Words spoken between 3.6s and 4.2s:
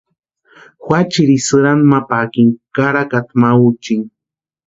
úchini.